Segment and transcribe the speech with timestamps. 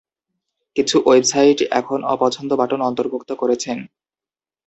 [0.75, 3.77] কিছু ওয়েবসাইট এখন অপছন্দ বাটন অন্তর্ভুক্ত করেছেন।